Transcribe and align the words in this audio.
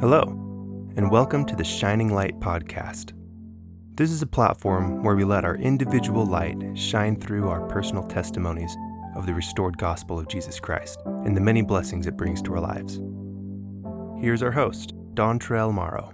Hello, 0.00 0.24
and 0.96 1.08
welcome 1.08 1.46
to 1.46 1.54
the 1.54 1.62
Shining 1.64 2.12
Light 2.12 2.38
Podcast. 2.40 3.12
This 3.94 4.10
is 4.10 4.22
a 4.22 4.26
platform 4.26 5.04
where 5.04 5.14
we 5.14 5.22
let 5.22 5.44
our 5.44 5.54
individual 5.54 6.26
light 6.26 6.56
shine 6.74 7.14
through 7.14 7.48
our 7.48 7.60
personal 7.68 8.02
testimonies 8.02 8.76
of 9.14 9.24
the 9.24 9.32
restored 9.32 9.78
gospel 9.78 10.18
of 10.18 10.26
Jesus 10.26 10.58
Christ 10.58 11.00
and 11.06 11.36
the 11.36 11.40
many 11.40 11.62
blessings 11.62 12.08
it 12.08 12.16
brings 12.16 12.42
to 12.42 12.54
our 12.54 12.60
lives. 12.60 13.00
Here's 14.20 14.42
our 14.42 14.50
host, 14.50 14.94
Don 15.14 15.38
Trell 15.38 15.72
Morrow. 15.72 16.12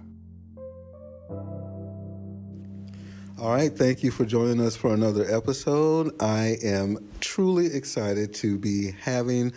All 3.39 3.51
right, 3.51 3.75
thank 3.75 4.03
you 4.03 4.11
for 4.11 4.25
joining 4.25 4.61
us 4.61 4.75
for 4.75 4.93
another 4.93 5.25
episode. 5.27 6.13
I 6.21 6.57
am 6.63 7.09
truly 7.19 7.73
excited 7.73 8.35
to 8.35 8.59
be 8.59 8.91
having 9.01 9.53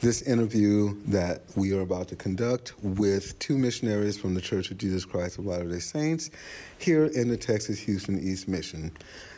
this 0.00 0.22
interview 0.22 0.94
that 1.06 1.42
we 1.56 1.72
are 1.72 1.80
about 1.80 2.06
to 2.08 2.16
conduct 2.16 2.72
with 2.82 3.36
two 3.40 3.58
missionaries 3.58 4.16
from 4.16 4.34
the 4.34 4.40
Church 4.40 4.70
of 4.70 4.78
Jesus 4.78 5.04
Christ 5.04 5.38
of 5.38 5.46
Latter 5.46 5.68
day 5.68 5.80
Saints 5.80 6.30
here 6.78 7.06
in 7.06 7.28
the 7.28 7.36
Texas 7.36 7.80
Houston 7.80 8.20
East 8.20 8.46
Mission. 8.46 8.92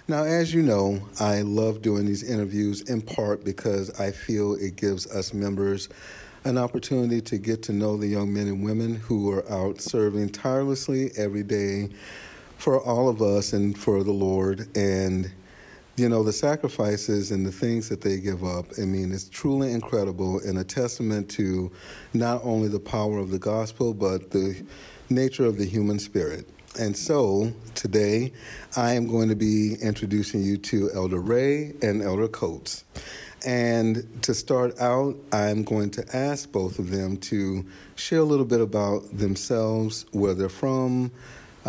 Now, 0.07 0.25
as 0.25 0.53
you 0.53 0.63
know, 0.63 1.01
I 1.19 1.41
love 1.41 1.81
doing 1.81 2.05
these 2.05 2.23
interviews 2.23 2.83
in 2.91 3.01
part 3.01 3.43
because 3.43 3.99
I 3.99 4.11
feel 4.11 4.55
it 4.55 4.77
gives 4.77 5.07
us 5.07 5.33
members 5.33 5.89
an 6.45 6.59
opportunity 6.59 7.23
to 7.23 7.39
get 7.39 7.63
to 7.65 7.73
know 7.73 7.97
the 7.97 8.09
young 8.09 8.33
men 8.33 8.47
and 8.47 8.63
women 8.63 8.97
who 8.97 9.31
are 9.31 9.51
out 9.51 9.81
serving 9.81 10.31
tirelessly 10.31 11.11
every 11.17 11.43
day 11.43 11.89
for 12.59 12.83
all 12.83 13.09
of 13.09 13.23
us 13.23 13.55
and 13.55 13.79
for 13.79 14.03
the 14.03 14.13
Lord. 14.13 14.69
And 14.77 15.31
you 16.01 16.09
know, 16.09 16.23
the 16.23 16.33
sacrifices 16.33 17.31
and 17.31 17.45
the 17.45 17.53
things 17.53 17.91
that 17.91 18.01
they 18.01 18.19
give 18.19 18.43
up, 18.43 18.65
I 18.81 18.87
mean, 18.87 19.13
it's 19.13 19.29
truly 19.29 19.73
incredible 19.73 20.41
and 20.41 20.59
a 20.59 20.65
testament 20.65 21.29
to 21.33 21.71
not 22.15 22.41
only 22.43 22.69
the 22.69 22.81
power 22.81 23.19
of 23.19 23.31
the 23.31 23.39
gospel, 23.39 23.93
but 23.93 24.31
the 24.31 24.65
nature 25.11 25.45
of 25.45 25.59
the 25.59 25.67
human 25.67 25.99
spirit. 25.99 26.49
And 26.79 26.97
so 26.97 27.53
today 27.75 28.33
I 28.79 28.95
am 28.95 29.09
going 29.09 29.29
to 29.29 29.37
be 29.37 29.75
introducing 29.83 30.43
you 30.43 30.57
to 30.57 30.91
Elder 30.95 31.21
Ray 31.21 31.75
and 31.83 32.01
Elder 32.01 32.29
Coates. 32.29 32.85
And 33.45 34.23
to 34.23 34.33
start 34.33 34.81
out, 34.81 35.17
I'm 35.33 35.65
going 35.65 35.91
to 35.93 36.17
ask 36.17 36.51
both 36.51 36.79
of 36.79 36.91
them 36.91 37.19
to 37.19 37.67
share 37.97 38.21
a 38.21 38.25
little 38.25 38.47
bit 38.47 38.63
about 38.63 39.03
themselves, 39.17 40.07
where 40.13 40.33
they're 40.33 40.49
from, 40.49 41.11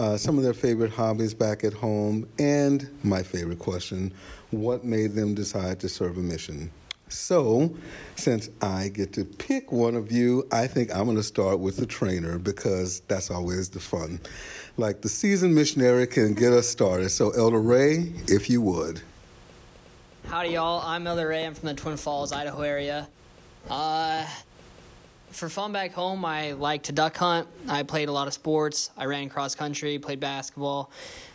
uh, 0.01 0.17
some 0.17 0.35
of 0.35 0.43
their 0.43 0.53
favorite 0.53 0.91
hobbies 0.91 1.31
back 1.31 1.63
at 1.63 1.73
home, 1.73 2.27
and 2.39 2.89
my 3.03 3.21
favorite 3.21 3.59
question 3.59 4.11
what 4.49 4.83
made 4.83 5.13
them 5.13 5.33
decide 5.33 5.79
to 5.79 5.87
serve 5.87 6.17
a 6.17 6.21
mission? 6.21 6.69
So, 7.07 7.73
since 8.15 8.49
I 8.61 8.89
get 8.89 9.13
to 9.13 9.23
pick 9.23 9.71
one 9.71 9.95
of 9.95 10.11
you, 10.11 10.47
I 10.51 10.67
think 10.67 10.93
I'm 10.93 11.05
going 11.05 11.15
to 11.17 11.23
start 11.23 11.59
with 11.59 11.77
the 11.77 11.85
trainer 11.85 12.37
because 12.37 13.01
that's 13.01 13.29
always 13.29 13.69
the 13.69 13.79
fun. 13.79 14.19
Like 14.75 15.01
the 15.01 15.07
seasoned 15.07 15.53
missionary 15.53 16.07
can 16.07 16.33
get 16.33 16.51
us 16.51 16.67
started. 16.67 17.09
So, 17.11 17.29
Elder 17.31 17.61
Ray, 17.61 18.11
if 18.27 18.49
you 18.49 18.61
would. 18.61 19.01
Howdy, 20.27 20.49
y'all. 20.49 20.81
I'm 20.83 21.05
Elder 21.05 21.27
Ray. 21.27 21.45
I'm 21.45 21.53
from 21.53 21.67
the 21.67 21.75
Twin 21.75 21.95
Falls, 21.95 22.33
Idaho 22.33 22.61
area. 22.61 23.07
Uh, 23.69 24.25
for 25.31 25.49
fun 25.49 25.71
back 25.71 25.93
home, 25.93 26.23
I 26.25 26.51
like 26.53 26.83
to 26.83 26.91
duck 26.91 27.17
hunt. 27.17 27.47
I 27.67 27.83
played 27.83 28.09
a 28.09 28.11
lot 28.11 28.27
of 28.27 28.33
sports. 28.33 28.91
I 28.97 29.05
ran 29.05 29.29
cross 29.29 29.55
country, 29.55 29.97
played 29.97 30.19
basketball, 30.19 30.91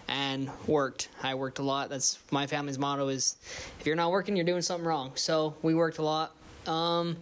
and 0.08 0.50
worked. 0.66 1.08
I 1.22 1.34
worked 1.34 1.58
a 1.58 1.62
lot. 1.62 1.88
That's 1.88 2.18
my 2.30 2.46
family's 2.46 2.78
motto: 2.78 3.08
is 3.08 3.36
if 3.80 3.86
you're 3.86 3.96
not 3.96 4.10
working, 4.10 4.36
you're 4.36 4.44
doing 4.44 4.62
something 4.62 4.86
wrong. 4.86 5.12
So 5.14 5.54
we 5.62 5.74
worked 5.74 5.98
a 5.98 6.02
lot. 6.02 6.32
Um, 6.66 7.16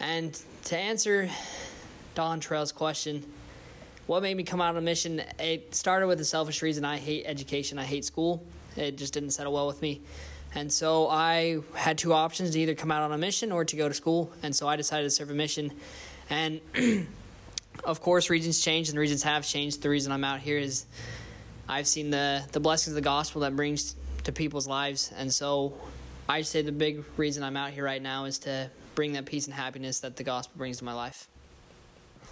and 0.00 0.40
to 0.64 0.76
answer 0.76 1.28
Don 2.14 2.40
Trell's 2.40 2.72
question, 2.72 3.24
what 4.06 4.22
made 4.22 4.36
me 4.36 4.44
come 4.44 4.60
out 4.60 4.70
on 4.70 4.76
a 4.76 4.80
mission? 4.80 5.22
It 5.38 5.74
started 5.74 6.06
with 6.06 6.20
a 6.20 6.24
selfish 6.24 6.62
reason. 6.62 6.84
I 6.84 6.98
hate 6.98 7.24
education. 7.26 7.78
I 7.78 7.84
hate 7.84 8.04
school. 8.04 8.42
It 8.76 8.96
just 8.96 9.12
didn't 9.12 9.30
settle 9.30 9.52
well 9.52 9.66
with 9.66 9.82
me. 9.82 10.00
And 10.54 10.72
so 10.72 11.08
I 11.08 11.58
had 11.74 11.98
two 11.98 12.12
options 12.12 12.52
to 12.52 12.60
either 12.60 12.74
come 12.74 12.90
out 12.90 13.02
on 13.02 13.12
a 13.12 13.18
mission 13.18 13.52
or 13.52 13.64
to 13.64 13.76
go 13.76 13.88
to 13.88 13.94
school. 13.94 14.32
And 14.42 14.54
so 14.54 14.66
I 14.66 14.76
decided 14.76 15.04
to 15.04 15.10
serve 15.10 15.30
a 15.30 15.34
mission. 15.34 15.72
And 16.30 16.60
of 17.84 18.00
course, 18.00 18.30
regions 18.30 18.60
change 18.60 18.88
and 18.88 18.98
regions 18.98 19.22
have 19.22 19.46
changed. 19.46 19.82
The 19.82 19.90
reason 19.90 20.12
I'm 20.12 20.24
out 20.24 20.40
here 20.40 20.58
is 20.58 20.86
I've 21.68 21.86
seen 21.86 22.10
the, 22.10 22.42
the 22.52 22.60
blessings 22.60 22.92
of 22.92 22.96
the 22.96 23.08
gospel 23.08 23.42
that 23.42 23.54
brings 23.54 23.94
to 24.24 24.32
people's 24.32 24.66
lives. 24.66 25.12
And 25.16 25.32
so 25.32 25.74
I 26.28 26.42
say 26.42 26.62
the 26.62 26.72
big 26.72 27.04
reason 27.16 27.42
I'm 27.42 27.56
out 27.56 27.70
here 27.70 27.84
right 27.84 28.02
now 28.02 28.24
is 28.24 28.38
to 28.40 28.70
bring 28.94 29.12
that 29.12 29.26
peace 29.26 29.46
and 29.46 29.54
happiness 29.54 30.00
that 30.00 30.16
the 30.16 30.24
gospel 30.24 30.58
brings 30.58 30.78
to 30.78 30.84
my 30.84 30.94
life. 30.94 31.28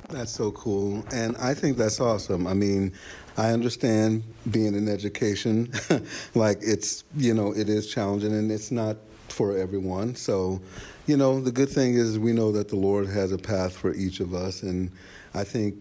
That's 0.09 0.31
so 0.31 0.53
cool. 0.53 1.05
And 1.13 1.37
I 1.39 1.55
think 1.55 1.77
that's 1.77 2.01
awesome. 2.01 2.47
I 2.47 2.55
mean, 2.55 2.93
I 3.37 3.51
understand 3.51 4.23
being 4.51 4.75
in 4.75 4.89
education, 4.89 5.73
like 6.35 6.59
it's, 6.63 7.05
you 7.17 7.35
know, 7.35 7.53
it 7.53 7.69
is 7.69 7.93
challenging 7.93 8.33
and 8.33 8.51
it's 8.51 8.71
not 8.71 8.97
for 9.29 9.57
everyone. 9.57 10.15
So, 10.15 10.61
you 11.07 11.17
know, 11.17 11.41
the 11.41 11.53
good 11.53 11.69
thing 11.69 11.95
is 11.95 12.19
we 12.19 12.33
know 12.33 12.53
that 12.53 12.69
the 12.69 12.77
Lord 12.77 13.09
has 13.09 13.33
a 13.33 13.39
path 13.39 13.77
for 13.77 13.93
each 13.95 14.21
of 14.21 14.33
us. 14.33 14.63
And 14.63 14.91
I 15.35 15.45
think 15.45 15.75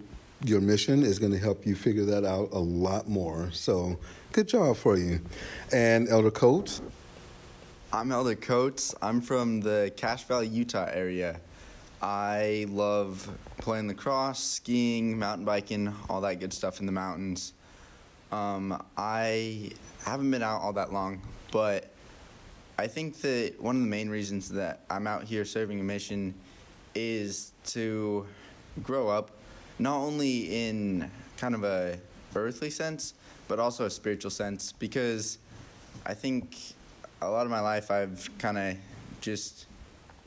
your 0.43 0.59
mission 0.59 1.03
is 1.03 1.19
going 1.19 1.31
to 1.31 1.39
help 1.39 1.65
you 1.65 1.75
figure 1.75 2.05
that 2.05 2.25
out 2.25 2.49
a 2.51 2.59
lot 2.59 3.07
more. 3.07 3.49
So, 3.51 3.97
good 4.33 4.47
job 4.47 4.75
for 4.75 4.97
you. 4.97 5.21
And 5.71 6.09
Elder 6.09 6.31
Coates? 6.31 6.81
I'm 7.93 8.11
Elder 8.11 8.35
Coates. 8.35 8.93
I'm 9.01 9.21
from 9.21 9.61
the 9.61 9.93
Cache 9.95 10.25
Valley, 10.25 10.47
Utah 10.47 10.89
area. 10.91 11.39
I 12.01 12.65
love 12.69 13.29
playing 13.57 13.87
lacrosse, 13.87 14.39
skiing, 14.39 15.17
mountain 15.17 15.45
biking, 15.45 15.93
all 16.09 16.21
that 16.21 16.39
good 16.39 16.53
stuff 16.53 16.79
in 16.79 16.85
the 16.85 16.91
mountains. 16.91 17.53
Um, 18.31 18.83
I 18.97 19.71
haven't 20.03 20.29
been 20.29 20.43
out 20.43 20.61
all 20.61 20.73
that 20.73 20.91
long, 20.91 21.21
but 21.51 21.91
I 22.77 22.87
think 22.87 23.21
that 23.21 23.53
one 23.59 23.77
of 23.77 23.81
the 23.81 23.87
main 23.87 24.09
reasons 24.09 24.49
that 24.49 24.81
I'm 24.89 25.07
out 25.07 25.23
here 25.23 25.45
serving 25.45 25.79
a 25.79 25.83
mission 25.83 26.33
is 26.93 27.53
to 27.67 28.25
grow 28.83 29.07
up, 29.07 29.31
not 29.79 29.97
only 29.97 30.67
in 30.67 31.09
kind 31.37 31.55
of 31.55 31.63
a 31.63 31.97
earthly 32.35 32.69
sense, 32.69 33.13
but 33.47 33.59
also 33.59 33.85
a 33.85 33.89
spiritual 33.89 34.31
sense, 34.31 34.73
because 34.73 35.37
I 36.05 36.13
think 36.13 36.57
a 37.21 37.29
lot 37.29 37.45
of 37.45 37.51
my 37.51 37.61
life 37.61 37.91
I've 37.91 38.29
kind 38.37 38.57
of 38.57 38.77
just 39.21 39.67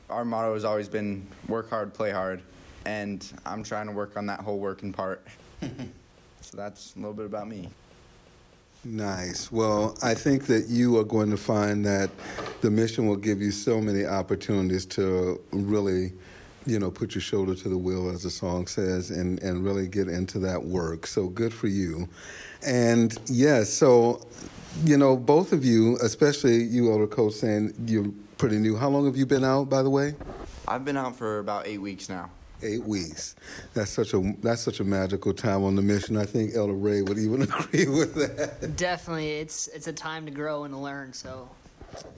our 0.09 0.25
motto 0.25 0.53
has 0.53 0.65
always 0.65 0.89
been 0.89 1.25
work 1.47 1.69
hard, 1.69 1.93
play 1.93 2.11
hard, 2.11 2.41
and 2.85 3.31
I'm 3.45 3.63
trying 3.63 3.87
to 3.87 3.91
work 3.91 4.17
on 4.17 4.25
that 4.27 4.39
whole 4.39 4.59
working 4.59 4.91
part. 4.91 5.25
so 6.41 6.57
that's 6.57 6.95
a 6.95 6.99
little 6.99 7.13
bit 7.13 7.25
about 7.25 7.47
me. 7.47 7.69
Nice. 8.85 9.51
Well, 9.51 9.97
I 10.01 10.13
think 10.13 10.45
that 10.45 10.67
you 10.67 10.97
are 10.97 11.03
going 11.03 11.29
to 11.31 11.37
find 11.37 11.85
that 11.85 12.09
the 12.61 12.71
mission 12.71 13.07
will 13.07 13.17
give 13.17 13.41
you 13.41 13.51
so 13.51 13.81
many 13.81 14.05
opportunities 14.05 14.85
to 14.87 15.41
really, 15.51 16.13
you 16.65 16.79
know, 16.79 16.89
put 16.89 17.13
your 17.13 17.21
shoulder 17.21 17.55
to 17.55 17.69
the 17.69 17.77
wheel, 17.77 18.09
as 18.09 18.23
the 18.23 18.29
song 18.29 18.67
says, 18.67 19.11
and, 19.11 19.43
and 19.43 19.65
really 19.65 19.87
get 19.87 20.07
into 20.07 20.39
that 20.39 20.63
work. 20.63 21.07
So 21.07 21.27
good 21.27 21.53
for 21.53 21.67
you. 21.67 22.07
And 22.65 23.17
yes, 23.25 23.69
so, 23.69 24.25
you 24.85 24.97
know, 24.97 25.17
both 25.17 25.51
of 25.51 25.65
you, 25.65 25.97
especially 26.01 26.63
you, 26.63 26.89
Elder 26.89 27.07
Coates, 27.07 27.41
saying 27.41 27.73
you're 27.85 28.13
pretty 28.39 28.57
new. 28.57 28.75
How 28.75 28.89
long 28.89 29.05
have 29.05 29.17
you 29.17 29.27
been 29.27 29.43
out, 29.43 29.69
by 29.69 29.83
the 29.83 29.89
way? 29.89 30.15
I've 30.67 30.85
been 30.85 30.97
out 30.97 31.15
for 31.15 31.39
about 31.39 31.67
eight 31.67 31.77
weeks 31.77 32.09
now. 32.09 32.31
Eight 32.63 32.83
weeks. 32.83 33.35
That's 33.73 33.91
such 33.91 34.13
a 34.13 34.33
that's 34.41 34.61
such 34.61 34.79
a 34.79 34.83
magical 34.83 35.33
time 35.33 35.63
on 35.63 35.75
the 35.75 35.81
mission. 35.81 36.17
I 36.17 36.25
think 36.25 36.55
Elder 36.55 36.73
Ray 36.73 37.01
would 37.01 37.19
even 37.19 37.41
agree 37.59 37.87
with 37.87 38.15
that. 38.15 38.75
Definitely, 38.75 39.33
it's 39.33 39.67
it's 39.67 39.87
a 39.87 39.93
time 39.93 40.25
to 40.25 40.31
grow 40.31 40.63
and 40.63 40.73
to 40.73 40.79
learn. 40.79 41.13
So. 41.13 41.49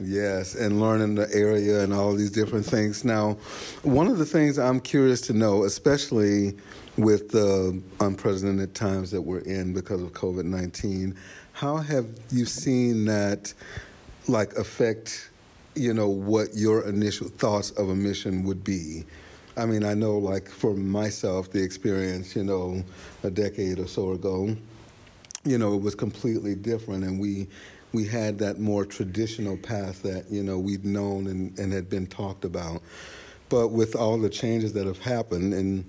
Yes, 0.01 0.53
and 0.55 0.81
learning 0.81 1.15
the 1.15 1.33
area 1.33 1.81
and 1.81 1.93
all 1.93 2.13
these 2.13 2.29
different 2.29 2.65
things. 2.65 3.05
Now, 3.05 3.37
one 3.83 4.07
of 4.07 4.17
the 4.17 4.25
things 4.25 4.59
I'm 4.59 4.81
curious 4.81 5.21
to 5.21 5.33
know, 5.33 5.63
especially 5.63 6.57
with 6.97 7.29
the 7.29 7.81
unprecedented 8.01 8.75
times 8.75 9.11
that 9.11 9.21
we're 9.21 9.39
in 9.39 9.73
because 9.73 10.01
of 10.01 10.11
COVID 10.11 10.43
19, 10.43 11.15
how 11.53 11.77
have 11.77 12.05
you 12.31 12.43
seen 12.45 13.05
that 13.05 13.53
like 14.27 14.53
affect 14.57 15.30
you 15.75 15.93
know, 15.93 16.09
what 16.09 16.53
your 16.53 16.87
initial 16.87 17.27
thoughts 17.27 17.71
of 17.71 17.89
a 17.89 17.95
mission 17.95 18.43
would 18.43 18.63
be. 18.63 19.05
I 19.57 19.65
mean, 19.65 19.83
I 19.83 19.93
know, 19.93 20.17
like, 20.17 20.49
for 20.49 20.73
myself, 20.73 21.51
the 21.51 21.61
experience, 21.61 22.35
you 22.35 22.43
know, 22.43 22.83
a 23.23 23.29
decade 23.29 23.79
or 23.79 23.87
so 23.87 24.11
ago, 24.11 24.55
you 25.43 25.57
know, 25.57 25.73
it 25.75 25.81
was 25.81 25.95
completely 25.95 26.55
different, 26.55 27.03
and 27.03 27.19
we 27.19 27.47
we 27.93 28.05
had 28.05 28.37
that 28.39 28.59
more 28.59 28.85
traditional 28.85 29.57
path 29.57 30.01
that 30.03 30.25
you 30.29 30.43
know 30.43 30.57
we'd 30.57 30.85
known 30.85 31.27
and, 31.27 31.57
and 31.59 31.73
had 31.73 31.89
been 31.89 32.07
talked 32.07 32.45
about. 32.45 32.81
But 33.49 33.69
with 33.69 33.95
all 33.95 34.17
the 34.17 34.29
changes 34.29 34.71
that 34.73 34.85
have 34.85 34.99
happened, 34.99 35.53
and 35.53 35.83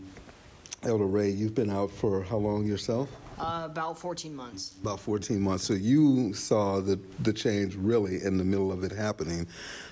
Elder 0.82 1.04
Ray, 1.04 1.30
you've 1.30 1.54
been 1.54 1.70
out 1.70 1.90
for 1.90 2.22
how 2.22 2.38
long 2.38 2.66
yourself? 2.66 3.08
Uh, 3.42 3.64
about 3.64 3.98
14 3.98 4.36
months. 4.36 4.76
About 4.80 5.00
14 5.00 5.40
months. 5.40 5.64
So 5.64 5.74
you 5.74 6.32
saw 6.32 6.80
the, 6.80 6.96
the 7.24 7.32
change 7.32 7.74
really 7.74 8.22
in 8.22 8.38
the 8.38 8.44
middle 8.44 8.70
of 8.70 8.84
it 8.84 8.92
happening. 8.92 9.48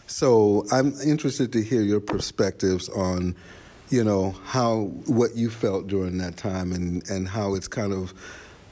So 0.06 0.64
I'm 0.70 0.94
interested 1.00 1.52
to 1.55 1.62
hear 1.62 1.82
your 1.82 1.99
perspectives 1.99 2.88
on, 2.91 3.35
you 3.88 4.05
know, 4.05 4.31
how 4.44 4.93
what 5.06 5.35
you 5.35 5.50
felt 5.50 5.88
during 5.88 6.17
that 6.19 6.37
time 6.37 6.70
and, 6.70 7.02
and 7.11 7.26
how 7.26 7.55
it's 7.55 7.67
kind 7.67 7.93
of, 7.93 8.14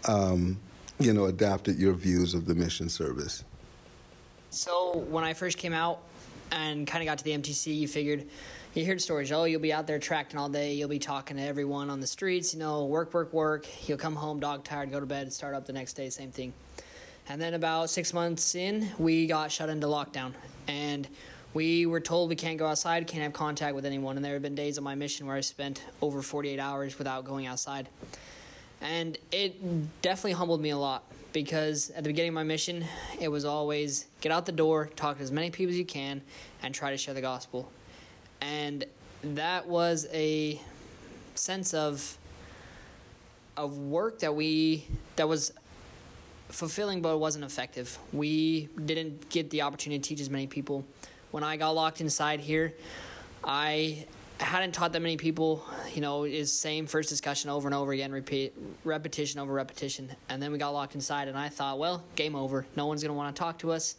um, 0.07 0.61
you 1.01 1.13
know, 1.13 1.25
adapted 1.25 1.77
your 1.77 1.95
views 1.95 2.33
of 2.33 2.47
the 2.47 2.55
mission 2.55 2.89
service. 2.89 3.43
So 4.51 5.05
when 5.09 5.25
I 5.25 5.35
first 5.35 5.59
came 5.59 5.73
out 5.73 6.03
and 6.53 6.87
kind 6.87 7.03
of 7.03 7.07
got 7.07 7.19
to 7.19 7.25
the 7.25 7.33
MTC, 7.33 7.77
you 7.77 7.89
figured 7.89 8.27
you 8.75 8.87
heard 8.87 9.01
stories. 9.01 9.33
Oh, 9.33 9.45
you'll 9.45 9.61
be 9.61 9.73
out 9.73 9.87
there 9.87 9.99
tracking 9.99 10.39
all 10.39 10.49
day. 10.49 10.75
You'll 10.75 10.89
be 10.89 10.99
talking 10.99 11.37
to 11.37 11.43
everyone 11.43 11.91
on 11.91 12.01
the 12.01 12.07
streets. 12.07 12.53
You 12.55 12.61
know, 12.61 12.85
work, 12.85 13.13
work, 13.15 13.33
work. 13.33 13.67
You'll 13.89 13.99
come 13.99 14.15
home 14.15 14.41
dog 14.41 14.63
tired, 14.63 14.91
go 14.91 15.01
to 15.01 15.07
bed, 15.07 15.33
start 15.33 15.55
up 15.55 15.67
the 15.67 15.73
next 15.73 15.95
day, 15.95 16.11
same 16.11 16.31
thing. 16.31 16.53
And 17.29 17.41
then 17.41 17.55
about 17.55 17.91
six 17.91 18.15
months 18.15 18.55
in, 18.55 18.89
we 18.99 19.27
got 19.27 19.51
shut 19.51 19.69
into 19.69 19.87
lockdown, 19.87 20.33
and 20.67 21.07
we 21.55 21.87
were 21.87 22.01
told 22.01 22.31
we 22.31 22.37
can't 22.37 22.59
go 22.59 22.67
outside, 22.67 23.07
can't 23.07 23.23
have 23.23 23.33
contact 23.33 23.75
with 23.75 23.85
anyone. 23.85 24.17
And 24.17 24.25
there 24.25 24.35
have 24.35 24.43
been 24.43 24.55
days 24.55 24.79
on 24.79 24.85
my 24.85 24.95
mission 24.95 25.27
where 25.27 25.37
I 25.37 25.41
spent 25.41 25.83
over 26.01 26.23
48 26.23 26.59
hours 26.59 26.99
without 26.99 27.25
going 27.25 27.47
outside. 27.47 27.89
And 28.81 29.19
it 29.33 30.01
definitely 30.03 30.33
humbled 30.33 30.61
me 30.61 30.71
a 30.71 30.79
lot 30.79 31.05
because 31.43 31.91
at 31.91 32.03
the 32.03 32.09
beginning 32.09 32.31
of 32.31 32.35
my 32.35 32.43
mission, 32.43 32.85
it 33.21 33.29
was 33.29 33.45
always 33.45 34.07
get 34.21 34.33
out 34.33 34.45
the 34.45 34.51
door, 34.51 34.91
talk 34.97 35.19
to 35.19 35.23
as 35.23 35.31
many 35.31 35.51
people 35.51 35.71
as 35.71 35.79
you 35.79 35.85
can, 35.85 36.21
and 36.65 36.75
try 36.75 36.91
to 36.91 36.97
share 36.97 37.15
the 37.15 37.21
gospel. 37.21 37.71
And 38.41 38.85
that 39.23 39.69
was 39.69 40.09
a 40.13 40.61
sense 41.37 41.75
of 41.75 42.19
of 43.57 43.79
work 43.79 44.19
that 44.19 44.35
we 44.35 44.85
that 45.15 45.29
was 45.29 45.53
fulfilling 46.49 47.03
but 47.03 47.15
it 47.15 47.21
wasn't 47.21 47.45
effective. 47.45 47.97
We 48.13 48.69
didn't 48.85 49.29
get 49.31 49.51
the 49.51 49.63
opportunity 49.63 50.01
to 50.01 50.09
teach 50.09 50.21
as 50.21 50.31
many 50.31 50.49
people. 50.49 50.85
When 51.31 51.45
I 51.45 51.57
got 51.57 51.71
locked 51.71 52.01
inside 52.01 52.41
here, 52.41 52.75
I 53.45 54.07
hadn't 54.39 54.73
taught 54.73 54.93
that 54.93 55.03
many 55.03 55.17
people, 55.17 55.65
you 55.95 56.01
know, 56.01 56.25
is 56.25 56.53
same 56.53 56.87
first 56.87 57.09
discussion 57.09 57.51
over 57.51 57.67
and 57.67 57.75
over 57.75 57.93
again, 57.93 58.13
repeat 58.13 58.55
repetition 58.85 59.41
over 59.41 59.53
repetition. 59.53 60.11
And 60.29 60.41
then 60.41 60.53
we 60.53 60.59
got 60.59 60.71
locked 60.71 60.95
inside 60.95 61.29
and 61.29 61.37
I 61.37 61.49
thought, 61.49 61.79
well, 61.79 62.05
game 62.15 62.35
over. 62.37 62.67
No 62.77 62.87
one's 62.87 63.03
going 63.03 63.13
to 63.13 63.17
want 63.17 63.35
to 63.35 63.39
talk 63.39 63.59
to 63.59 63.73
us. 63.73 63.97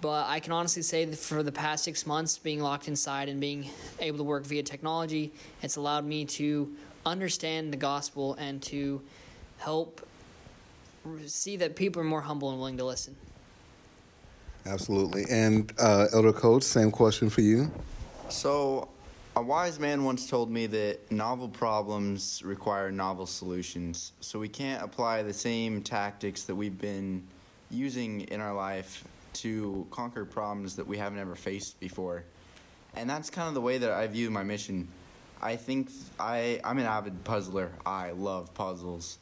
But 0.00 0.26
I 0.26 0.40
can 0.40 0.52
honestly 0.52 0.82
say 0.82 1.04
that 1.04 1.18
for 1.18 1.42
the 1.42 1.52
past 1.52 1.84
six 1.84 2.06
months, 2.06 2.38
being 2.38 2.60
locked 2.60 2.88
inside 2.88 3.28
and 3.28 3.40
being 3.40 3.68
able 3.98 4.18
to 4.18 4.24
work 4.24 4.44
via 4.44 4.62
technology, 4.62 5.32
it's 5.62 5.76
allowed 5.76 6.04
me 6.04 6.24
to 6.26 6.74
understand 7.04 7.72
the 7.72 7.78
gospel 7.78 8.34
and 8.34 8.60
to 8.62 9.00
help 9.58 10.06
see 11.26 11.56
that 11.56 11.76
people 11.76 12.02
are 12.02 12.06
more 12.06 12.20
humble 12.20 12.50
and 12.50 12.58
willing 12.58 12.76
to 12.76 12.84
listen. 12.84 13.16
Absolutely. 14.66 15.24
And 15.30 15.72
uh, 15.78 16.08
Elder 16.12 16.32
Coates, 16.32 16.66
same 16.66 16.90
question 16.90 17.30
for 17.30 17.40
you. 17.40 17.70
So, 18.28 18.88
a 19.36 19.42
wise 19.42 19.78
man 19.78 20.02
once 20.02 20.30
told 20.30 20.50
me 20.50 20.66
that 20.66 21.12
novel 21.12 21.46
problems 21.46 22.42
require 22.42 22.90
novel 22.90 23.26
solutions. 23.26 24.12
So, 24.20 24.38
we 24.38 24.48
can't 24.48 24.82
apply 24.82 25.22
the 25.22 25.32
same 25.32 25.82
tactics 25.82 26.44
that 26.44 26.54
we've 26.54 26.78
been 26.80 27.22
using 27.70 28.22
in 28.22 28.40
our 28.40 28.54
life 28.54 29.04
to 29.34 29.86
conquer 29.90 30.24
problems 30.24 30.74
that 30.76 30.86
we 30.86 30.96
haven't 30.96 31.18
ever 31.18 31.34
faced 31.34 31.78
before. 31.80 32.24
And 32.94 33.10
that's 33.10 33.28
kind 33.28 33.46
of 33.46 33.52
the 33.52 33.60
way 33.60 33.76
that 33.76 33.90
I 33.90 34.06
view 34.06 34.30
my 34.30 34.42
mission. 34.42 34.88
I 35.42 35.56
think 35.56 35.90
I, 36.18 36.58
I'm 36.64 36.78
an 36.78 36.86
avid 36.86 37.22
puzzler. 37.24 37.70
I 37.84 38.12
love 38.12 38.54
puzzles. 38.54 39.18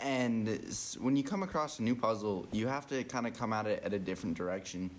And 0.00 0.60
when 1.00 1.16
you 1.16 1.24
come 1.24 1.42
across 1.42 1.78
a 1.78 1.82
new 1.82 1.96
puzzle, 1.96 2.46
you 2.52 2.66
have 2.66 2.86
to 2.88 3.02
kind 3.04 3.26
of 3.26 3.32
come 3.32 3.54
at 3.54 3.66
it 3.66 3.82
at 3.82 3.94
a 3.94 3.98
different 3.98 4.36
direction. 4.36 4.90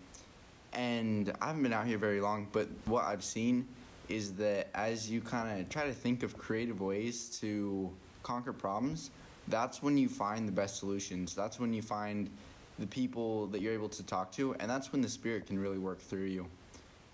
And 0.74 1.32
I 1.40 1.48
haven't 1.48 1.62
been 1.62 1.74
out 1.74 1.86
here 1.86 2.00
very 2.00 2.20
long, 2.20 2.48
but 2.52 2.68
what 2.86 3.06
I've 3.06 3.24
seen 3.24 3.68
is 4.10 4.34
that 4.36 4.70
as 4.74 5.10
you 5.10 5.22
kind 5.22 5.60
of 5.60 5.70
try 5.70 5.86
to 5.86 5.94
think 5.94 6.24
of 6.24 6.38
creative 6.38 6.82
ways 6.82 7.38
to 7.42 7.92
conquer 8.24 8.54
problems, 8.54 9.12
that's 9.48 9.82
when 9.82 9.98
you 9.98 10.10
find 10.10 10.48
the 10.48 10.52
best 10.52 10.78
solutions. 10.78 11.34
That's 11.36 11.60
when 11.60 11.74
you 11.74 11.82
find 11.82 12.30
the 12.80 12.88
people 12.88 13.48
that 13.48 13.62
you're 13.62 13.74
able 13.74 13.90
to 13.90 14.04
talk 14.04 14.32
to, 14.34 14.56
and 14.60 14.70
that's 14.70 14.92
when 14.92 15.02
the 15.02 15.10
Spirit 15.10 15.48
can 15.48 15.58
really 15.58 15.80
work 15.80 16.00
through 16.00 16.26
you. 16.26 16.46